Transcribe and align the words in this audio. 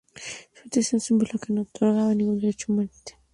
Simplemente, 0.15 0.79
era 0.79 0.87
un 0.95 0.99
símbolo 0.99 1.39
que 1.39 1.53
no 1.53 1.61
otorgaba 1.61 2.15
ningún 2.15 2.39
derecho 2.39 2.73
marital. 2.73 3.19